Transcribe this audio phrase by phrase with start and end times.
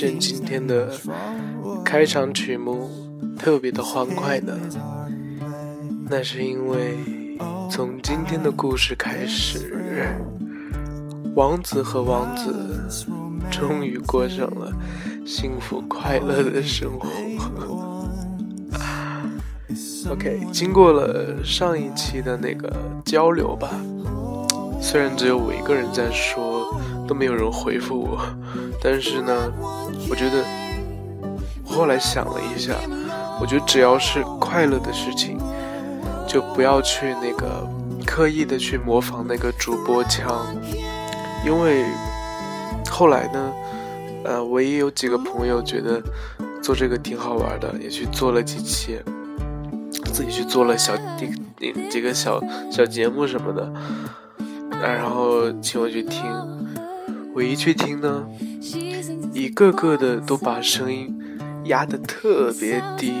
[0.00, 0.88] 现今天的
[1.84, 2.88] 开场曲目
[3.36, 4.56] 特别的欢快呢？
[6.08, 6.94] 那是因为
[7.68, 10.06] 从今天的故事开始，
[11.34, 12.80] 王子和王子
[13.50, 14.72] 终于过上了
[15.26, 17.08] 幸福快乐的生活。
[20.12, 22.72] OK，经过了上一期的那个
[23.04, 23.68] 交流吧，
[24.80, 26.47] 虽然只有我一个人在说，
[27.08, 28.20] 都没有人回复我，
[28.80, 29.50] 但是呢，
[30.08, 30.44] 我觉得
[31.64, 32.74] 后来想了一下，
[33.40, 35.38] 我觉得只要是快乐的事情，
[36.28, 37.66] 就不要去那个
[38.06, 40.46] 刻意的去模仿那个主播腔，
[41.44, 41.84] 因为
[42.90, 43.52] 后来呢，
[44.24, 46.02] 呃，我也有几个朋友觉得
[46.62, 49.00] 做这个挺好玩的，也去做了几期。
[50.12, 51.30] 自己去做了小几
[51.88, 52.40] 几个小
[52.72, 53.72] 小节目什么的，
[54.80, 56.22] 然后请我去听。
[57.38, 58.26] 我一去听呢，
[59.32, 61.16] 一个个的都把声音
[61.66, 63.12] 压得特别低，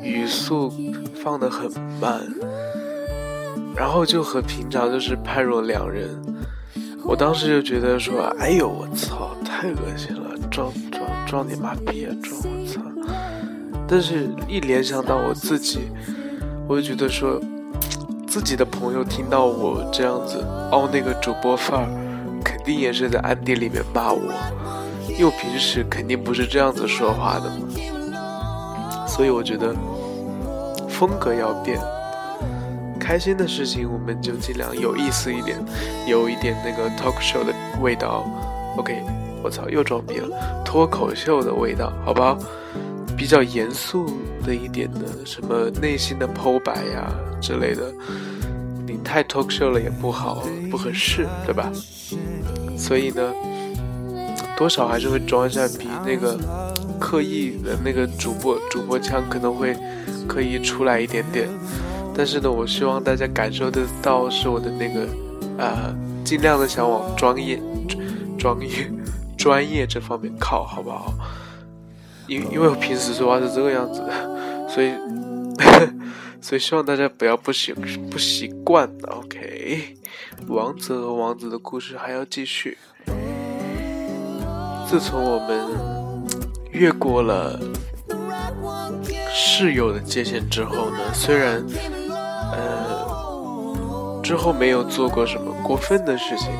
[0.00, 0.72] 语速
[1.12, 1.68] 放得很
[2.00, 2.20] 慢，
[3.74, 6.08] 然后就和平常就是判若两人。
[7.02, 12.80] 我当时就觉得说：“哎呦，我操，太恶心了，装装装你妈逼啊，装我操！”
[13.88, 15.88] 但是，一联想到我自己。
[16.68, 17.40] 我就觉得说，
[18.28, 20.38] 自己的朋友听到我这样子
[20.70, 21.88] 凹那个主播范儿，
[22.44, 24.20] 肯定也是在暗地里面骂我，
[25.18, 27.56] 因为平时肯定不是这样子说话的嘛。
[29.08, 29.74] 所以我觉得
[30.88, 31.80] 风格要变，
[33.00, 35.58] 开心的事情我们就尽量有意思一点，
[36.06, 38.26] 有一点那个 talk show 的味道。
[38.76, 39.02] OK，
[39.42, 42.36] 我操，又装逼了，脱口秀的味道，好不好？
[43.16, 44.06] 比较严肃
[44.44, 47.08] 的一点的，什么内心的剖白呀
[47.40, 47.82] 之类的，
[48.84, 51.70] 你太 talk show 了也不好，不合适，对吧？
[52.76, 53.32] 所以呢，
[54.56, 56.38] 多少还是会装一下比那个
[56.98, 59.76] 刻意的那个主播主播腔可能会
[60.26, 61.48] 刻意出来一点点，
[62.14, 65.06] 但是呢，我希望大家感受得到是我的那个
[65.62, 67.60] 啊，尽量的想往专业、
[68.38, 68.90] 专业、
[69.36, 71.12] 专业这方面靠，好不好？
[72.26, 74.92] 因因为我平时说话是这个样子的，所以
[76.40, 78.90] 所以希望大家不要不习不习惯。
[79.08, 79.96] OK，
[80.48, 82.76] 王子和王子的故事还要继续。
[84.88, 85.60] 自从我们
[86.70, 87.58] 越过了
[89.32, 91.64] 室友的界限之后呢，虽然
[92.52, 96.50] 呃之后没有做过什么过分的事情，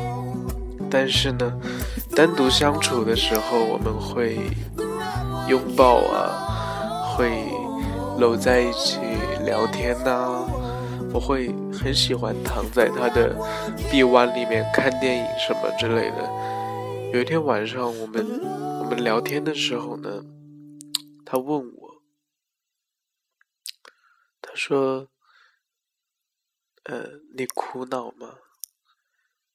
[0.90, 1.52] 但是呢，
[2.16, 4.38] 单独相处的时候我们会。
[5.46, 7.44] 拥抱啊，会
[8.18, 8.98] 搂在一起
[9.44, 10.46] 聊天呐。
[11.12, 13.36] 我会很喜欢躺在他的
[13.90, 16.28] 臂弯里面看电影什么之类的。
[17.12, 18.26] 有一天晚上，我们
[18.80, 20.24] 我们聊天的时候呢，
[21.24, 22.02] 他问我，
[24.42, 25.08] 他说
[26.84, 28.38] ：“呃，你苦恼吗？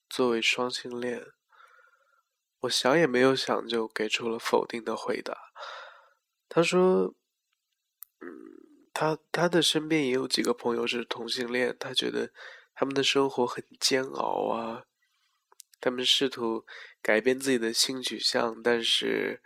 [0.09, 1.25] 作为双性恋。”
[2.63, 5.37] 我想也没有想就给出了否定的回答。
[6.47, 7.13] 他说：“，
[8.99, 12.33] 他他的身边也有几个朋友是同性恋，他觉得
[12.75, 14.83] 他们的生活很煎熬啊。
[15.79, 16.65] 他们试图
[17.01, 19.41] 改变自己的性取向，但是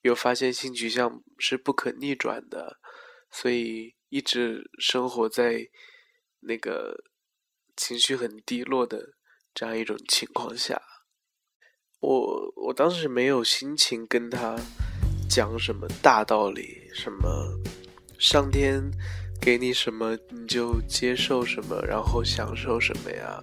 [0.00, 2.78] 又发现性取向是不可逆转的，
[3.30, 5.68] 所以一直生活在
[6.40, 7.04] 那个
[7.76, 9.10] 情绪很低落的
[9.52, 10.80] 这样一种情况下。”
[12.00, 14.56] 我我当时没有心情跟他
[15.28, 17.60] 讲什么大道理，什么
[18.18, 18.82] 上天
[19.40, 23.42] 给你什么你就接受什么，然后享受什么呀？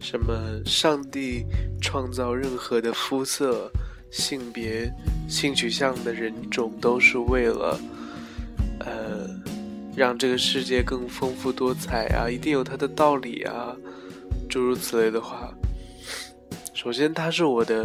[0.00, 1.46] 什么上帝
[1.80, 3.70] 创造任何的肤色、
[4.10, 4.92] 性别、
[5.28, 7.80] 性取向的人种都是为了
[8.80, 9.28] 呃
[9.94, 13.76] 让这个世界更丰富多彩啊，一定有它的道理啊，
[14.50, 15.54] 诸如此类的话。
[16.74, 17.84] 首先，他是我的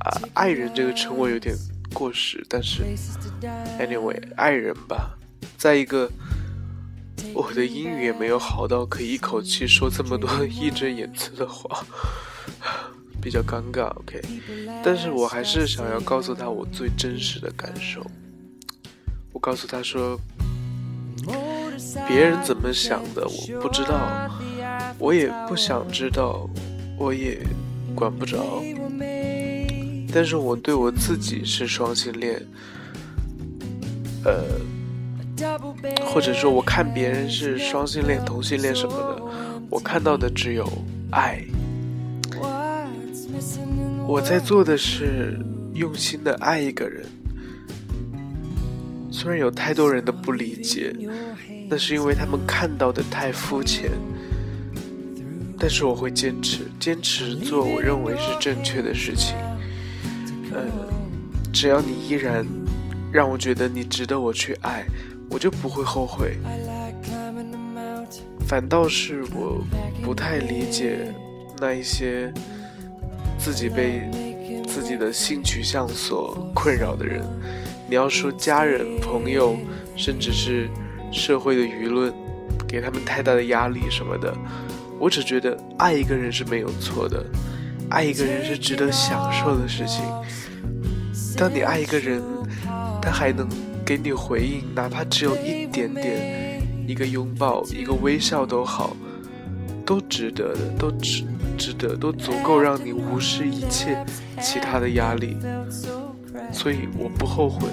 [0.00, 1.56] 啊爱人，这个称谓有点
[1.92, 2.82] 过时，但是
[3.78, 5.16] anyway 爱人吧。
[5.56, 6.10] 再一个，
[7.34, 11.84] 我的英语也没有好到可以一口气说这么多义正言辞的话，
[13.22, 13.86] 比较尴尬。
[14.00, 14.20] OK，
[14.82, 18.04] 但是我还是想要告诉他我最真实的感受。
[19.32, 20.18] 我告诉他说，
[22.08, 24.30] 别人怎么想的我不知道，
[24.98, 26.48] 我也不想知道。
[26.98, 27.44] 我也
[27.96, 28.62] 管不着，
[30.14, 32.40] 但是我对我自己是双性恋，
[34.24, 34.44] 呃，
[36.04, 39.22] 或者说我看别人是双性恋、同性恋什么的，
[39.70, 40.70] 我看到的只有
[41.10, 41.42] 爱。
[44.06, 45.38] 我在做的是
[45.74, 47.06] 用心的爱一个人，
[49.10, 50.94] 虽然有太多人的不理解，
[51.70, 53.90] 那是因为他们看到的太肤浅。
[55.58, 59.36] 但是我会坚持，坚持做我认为是正确的事情。
[60.54, 60.70] 嗯，
[61.52, 62.46] 只要你依然
[63.12, 64.84] 让我觉得你值得我去爱，
[65.30, 66.38] 我就不会后悔。
[68.46, 69.64] 反倒是我
[70.02, 71.14] 不太理解
[71.58, 72.32] 那一些
[73.38, 74.10] 自己被
[74.66, 77.22] 自己的性取向所困扰的人。
[77.88, 79.56] 你要说家人、朋友，
[79.96, 80.68] 甚至是
[81.10, 82.12] 社会的舆论，
[82.66, 84.34] 给他们太大的压力什么的。
[84.98, 87.24] 我只觉得爱一个人是没有错的，
[87.90, 90.04] 爱一个人是值得享受的事情。
[91.36, 92.22] 当你爱一个人，
[93.00, 93.48] 他还能
[93.84, 98.96] 给你回应，哪怕只有一点点，一个拥抱，一个微笑都好，
[99.84, 101.24] 都值得的，都值
[101.56, 104.04] 值得，都足够让你无视一切
[104.40, 105.36] 其他的压力。
[106.52, 107.68] 所以我不后悔。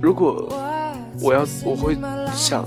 [0.00, 0.48] 如果
[1.20, 1.96] 我要，我会
[2.32, 2.64] 想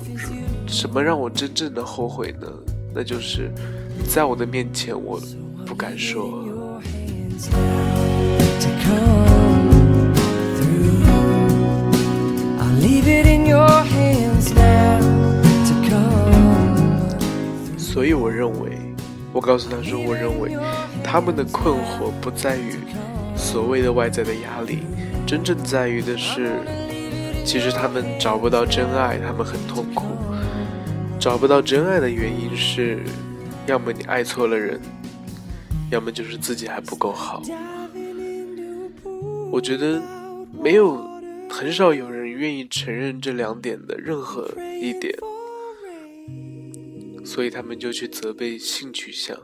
[0.68, 2.48] 什么让我真正的后悔呢？
[2.94, 3.52] 那就是
[4.08, 5.22] 在我的面前，我
[5.66, 6.46] 不敢说。
[17.92, 18.78] 所以我认为，
[19.34, 20.56] 我告诉他说，我认为
[21.04, 22.76] 他们的困惑不在于
[23.36, 24.84] 所谓的外在的压力，
[25.26, 26.52] 真正在于的是，
[27.44, 30.06] 其实他们找不到真爱，他们很痛苦。
[31.20, 33.00] 找不到真爱的原因是，
[33.66, 34.80] 要么你爱错了人，
[35.90, 37.42] 要么就是自己还不够好。
[39.52, 40.00] 我觉得
[40.64, 41.04] 没有
[41.50, 44.48] 很少有人愿意承认这两点的任何
[44.80, 45.12] 一点，
[47.30, 49.38] 所以他们就去责备性取向。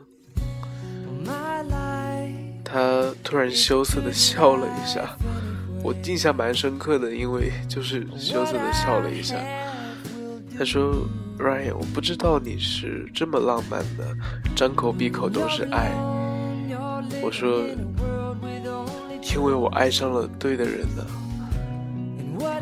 [2.64, 5.16] 他突然羞涩的笑了一下，
[5.84, 9.36] 我印象蛮深刻的，因为就是羞涩的笑了一下。
[10.58, 11.06] 他说。
[11.38, 14.16] Ryan，我不知道你是这么浪漫的，
[14.56, 15.92] 张口闭口都是爱。
[17.22, 17.60] 我说，
[19.34, 21.06] 因为我爱上了对的人了，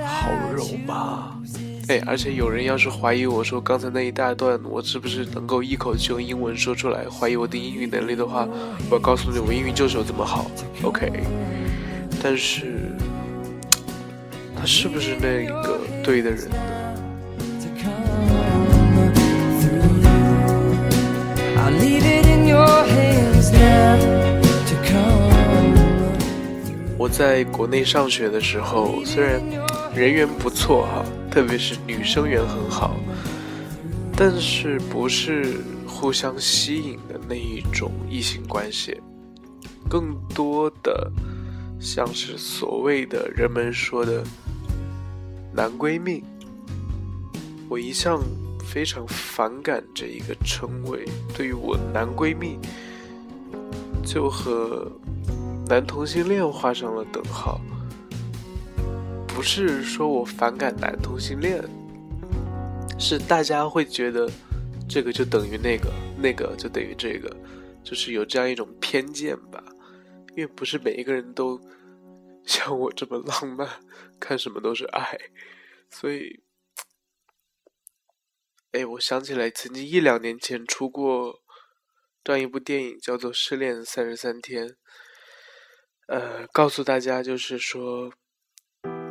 [0.04, 1.33] 好柔吧？
[1.88, 8.48] 哎，而且有人要是怀疑我说刚才那一大段我是不是能够一口气用英文说出来，怀疑我的英语能力的话，
[8.90, 10.50] 我要告诉你，我英语就是有这么好
[10.82, 11.12] ，OK？
[12.22, 12.90] 但是，
[14.56, 16.56] 他是不是那个对的人呢？
[26.96, 29.38] 我在国内上学的时候，虽然
[29.94, 31.04] 人缘不错哈，
[31.34, 32.94] 特别是女生缘很好，
[34.16, 38.96] 但是不是互相吸引的那一种异性关系，
[39.90, 41.10] 更多的
[41.80, 44.22] 像是所谓的人们说的
[45.52, 46.22] 男闺蜜。
[47.68, 48.22] 我一向。
[48.66, 51.04] 非常反感这一个称谓，
[51.36, 52.58] 对于我男闺蜜，
[54.02, 54.90] 就和
[55.68, 57.60] 男同性恋画上了等号。
[59.34, 61.60] 不是说我反感男同性恋，
[63.00, 64.30] 是大家会觉得
[64.88, 67.36] 这个就等于那个，那个就等于这个，
[67.82, 69.62] 就是有这样一种偏见吧。
[70.36, 71.60] 因为不是每一个人都
[72.46, 73.68] 像我这么浪漫，
[74.20, 75.18] 看什么都是爱，
[75.90, 76.42] 所以。
[78.70, 81.40] 哎，我想起来，曾经一两年前出过
[82.24, 84.68] 这样一部电影，叫做《失恋三十三天》。
[86.08, 88.12] 呃，告诉大家就是说，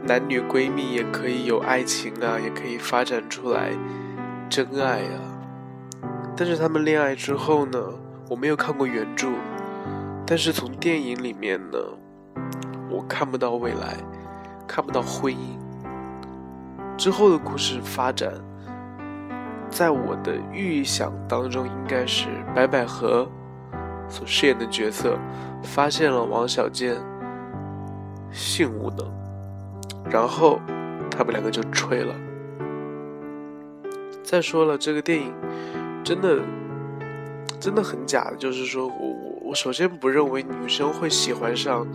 [0.05, 3.71] 男女闺蜜也可以有爱情啊，也可以发展出来
[4.49, 5.15] 真爱啊。
[6.35, 7.79] 但是他们恋爱之后呢，
[8.29, 9.29] 我没有看过原著，
[10.25, 11.77] 但是从电影里面呢，
[12.89, 13.95] 我看不到未来，
[14.67, 15.37] 看不到婚姻
[16.97, 18.33] 之后的故事发展。
[19.69, 23.27] 在我的预想当中，应该是白百合
[24.07, 25.17] 所饰演的角色
[25.63, 26.95] 发现了王小贱
[28.31, 29.11] 性无能，
[30.09, 30.59] 然后
[31.09, 32.13] 他们两个就吹了。
[34.23, 35.33] 再说了，这个电影
[36.03, 36.39] 真的
[37.59, 41.85] 真的很假的，就是说我我我首先不认为女生会喜欢上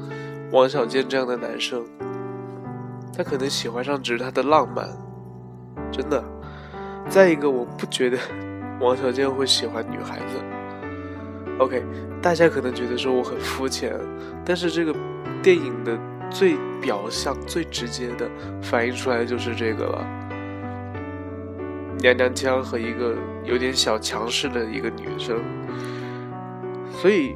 [0.52, 1.84] 王小贱这样的男生，
[3.16, 4.88] 他可能喜欢上只是他的浪漫，
[5.90, 6.22] 真的。
[7.08, 8.18] 再一个，我不觉得
[8.80, 10.44] 王小贱会喜欢女孩子。
[11.58, 11.82] OK，
[12.22, 13.98] 大家可能觉得说我很肤浅，
[14.44, 14.94] 但是这个
[15.42, 15.98] 电影的
[16.30, 18.28] 最表象、最直接的
[18.62, 20.06] 反映出来就是这个了。
[22.00, 25.36] 娘娘腔和一个有点小强势的一个女生，
[26.92, 27.34] 所以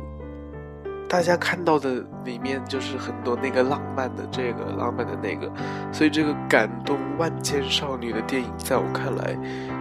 [1.09, 5.51] 大家看到的里面就是很多那个浪漫的这个，浪漫的那个，
[5.91, 9.37] 所以这个感动万千少女的电影，在我看来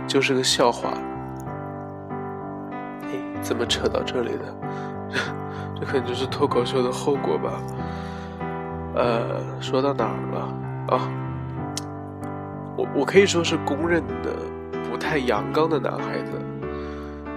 [0.08, 0.94] 就是个笑话。
[3.04, 4.56] 哎，怎么扯到这里的？
[5.80, 7.62] 这可能就是脱口秀的后果吧。
[8.96, 10.96] 呃，说到哪儿了？
[10.96, 11.10] 啊，
[12.78, 14.34] 我我可以说是公认的
[14.90, 16.40] 不太阳刚的男孩子。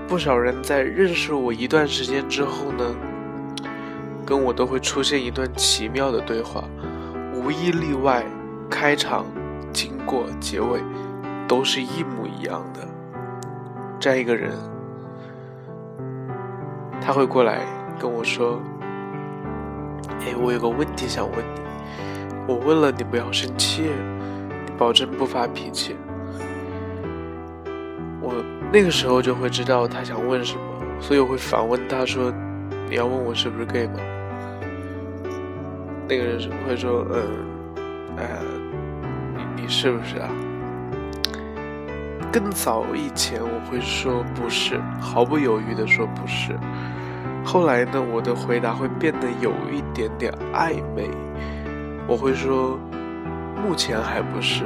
[0.07, 2.85] 不少人在认识我一段时间之后呢。
[4.27, 6.65] 跟我都会出现一段奇妙的对话，
[7.35, 8.25] 无一例外，
[8.71, 9.27] 开场、
[9.71, 10.81] 经过、结尾，
[11.47, 12.81] 都是一模一样的。
[14.01, 14.53] 这样一个人，
[17.03, 17.67] 他会过来
[17.99, 18.59] 跟我说
[20.25, 21.45] ：“哎，我有个问题想问你，
[22.49, 25.95] 我问了你不要生气，你保证不发脾气。”
[28.21, 28.35] 我
[28.73, 30.61] 那个时候就会知道他想问什么，
[30.99, 32.33] 所以我会反问他说
[32.89, 34.01] ：“你要问我是不是 gay 吗？”
[36.09, 37.23] 那个人会说：“嗯，
[38.17, 38.25] 呃，
[39.37, 40.31] 你你是不是啊？”
[42.33, 46.59] 更早以前我会说不是，毫不犹豫的说不是。
[47.45, 51.09] 后来呢，我的回答会变得有一点点暧昧，
[52.09, 52.79] 我会说
[53.63, 54.65] 目前还不是。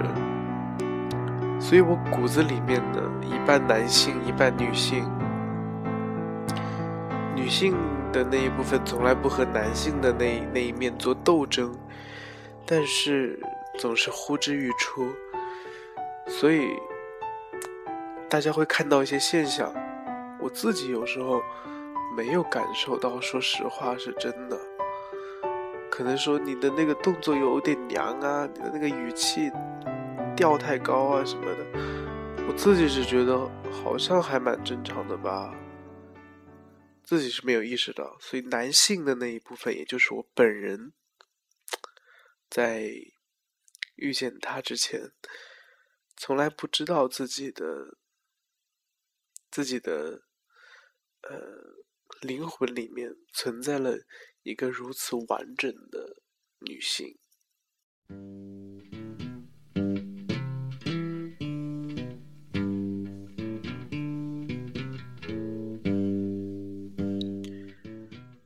[1.61, 5.04] 所以我骨子里面呢，一半男性，一半女性。
[7.35, 7.75] 女性
[8.12, 11.75] 的那一部分从来不和男性的那那一面做斗争，
[12.64, 13.38] 但是
[13.78, 15.08] 总是呼之欲出，
[16.26, 16.68] 所以
[18.28, 19.73] 大家会看到一些现象。
[20.40, 21.42] 我自己有时候
[22.19, 24.59] 没有感受到，说实话是真的。
[25.89, 29.49] 可能说你的那个动作有点娘啊，你的那个语气
[30.37, 31.65] 调太高啊什么的，
[32.49, 33.39] 我自己是觉得
[33.71, 35.55] 好像还蛮正常的吧。
[37.05, 40.93] 自己是没有意识到，所以男性的那一部分，也就是我本人，
[42.51, 42.91] 在
[43.95, 45.13] 遇见他之前，
[46.17, 47.97] 从来不知道自己的
[49.53, 50.23] 自己的
[51.23, 51.79] 呃
[52.23, 53.97] 灵魂里面存在了
[54.43, 56.23] 一个如此完整的
[56.61, 57.17] 女性。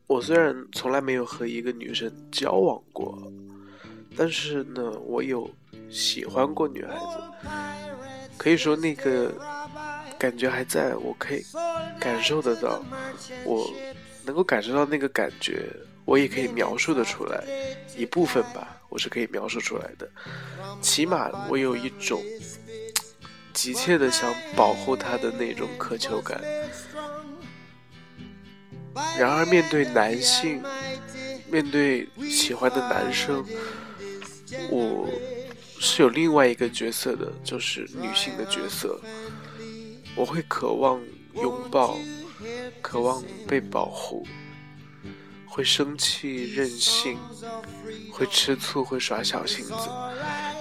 [0.07, 3.33] 我虽然从来没有和一个女生交往过，
[4.14, 5.50] 但是呢，我有
[5.90, 7.49] 喜欢过女孩子。
[8.37, 9.33] 可以说那个
[10.23, 11.45] 感觉还在，我可以
[11.99, 12.81] 感受得到，
[13.45, 13.69] 我
[14.25, 15.69] 能够感受到那个感觉，
[16.05, 17.43] 我也可以描述的出来
[17.97, 20.09] 一部分吧，我是可以描述出来的。
[20.81, 22.23] 起码我有一种
[23.52, 26.41] 急切的想保护她的那种渴求感。
[29.19, 30.62] 然而，面对男性，
[31.50, 33.45] 面对喜欢的男生，
[34.71, 35.11] 我
[35.81, 39.00] 是有另外一个角色的，就是女性的角色。
[40.14, 41.00] 我会渴望
[41.35, 41.97] 拥抱，
[42.81, 44.26] 渴望被保护，
[45.47, 47.19] 会生气、任性，
[48.11, 49.88] 会吃醋，会耍小性子。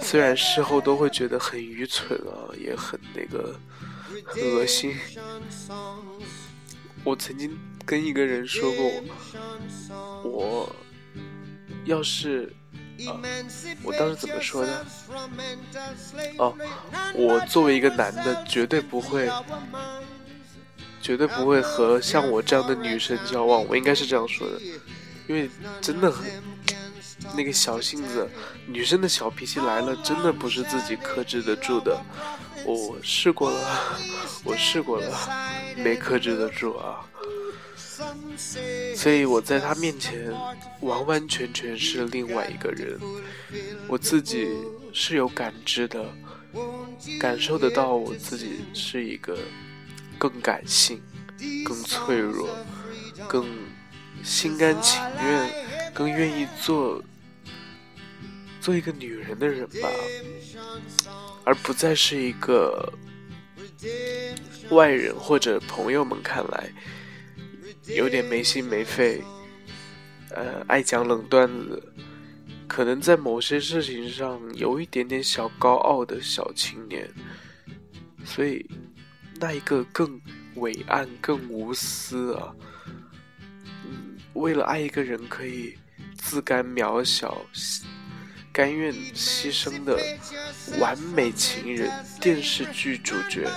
[0.01, 3.59] 虽然事后都会觉得很愚蠢啊，也很那个
[4.25, 4.95] 很恶心。
[7.03, 7.57] 我曾经。
[7.83, 8.91] 跟一个人说过，
[10.23, 10.75] 我
[11.83, 12.53] 要是
[13.07, 13.19] 啊，
[13.83, 14.85] 我当时怎么说的？
[16.37, 16.55] 哦，
[17.13, 19.29] 我作为一个男的，绝对不会，
[21.01, 23.65] 绝对不会和像我这样的女生交往。
[23.67, 24.59] 我应该是这样说的，
[25.27, 25.49] 因为
[25.81, 26.29] 真的很
[27.35, 28.29] 那个小性子，
[28.67, 31.99] 女生的小脾气来了，真的不是自己克制得住的。
[32.63, 33.99] 我试过了，
[34.43, 35.29] 我试过了，
[35.75, 37.05] 没克制得住啊。
[38.95, 40.31] 所以我在他面前
[40.81, 42.99] 完完全全是另外一个人，
[43.87, 44.47] 我自己
[44.93, 46.05] 是有感知的，
[47.19, 49.37] 感受得到我自己是一个
[50.17, 51.01] 更感性、
[51.65, 52.49] 更脆弱、
[53.27, 53.47] 更
[54.23, 57.03] 心甘情愿、更愿意做
[58.59, 59.89] 做一个女人的人吧，
[61.43, 62.91] 而不再是一个
[64.69, 66.69] 外人或者朋友们看来。
[67.95, 69.21] 有点没心没肺，
[70.31, 71.93] 呃，爱讲冷段子，
[72.67, 77.09] 可能在某些事情上有一点点小高傲的小青年，
[78.23, 78.65] 所以
[79.39, 80.19] 那一个更
[80.55, 82.53] 伟岸、更无私啊，
[83.85, 85.77] 嗯，为了爱一个人可以
[86.17, 87.45] 自甘渺小、
[88.53, 89.97] 甘愿牺牲的
[90.79, 93.49] 完美情人，电视剧主角。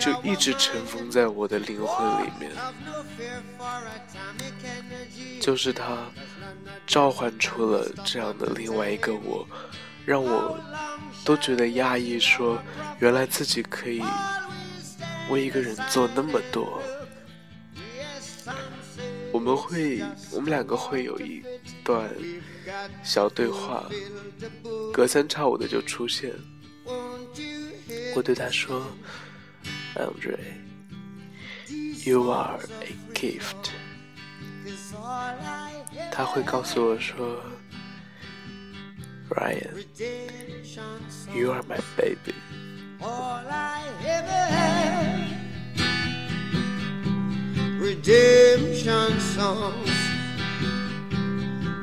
[0.00, 2.50] 就一直尘封在我的灵魂里面。
[5.40, 6.10] 就是他
[6.86, 9.46] 召唤出了这样的另外一个我，
[10.04, 10.58] 让我
[11.24, 12.18] 都觉得压抑。
[12.18, 12.58] 说
[12.98, 14.02] 原来自己可以
[15.30, 16.80] 为一个人做那么多。
[19.32, 21.42] 我们会，我们两个会有一
[21.82, 22.08] 段
[23.02, 23.84] 小对话，
[24.92, 26.32] 隔三差五的就出现。
[28.14, 28.86] 我对他说
[29.95, 33.71] ：“Andre，you are a gift。”
[36.11, 37.41] 他会告诉我说：“
[39.29, 42.33] Ryan，you are my baby。”
[47.79, 49.89] redemption songs,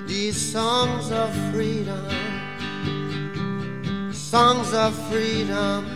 [0.06, 2.06] these songs of freedom,
[4.12, 5.89] songs of freedom.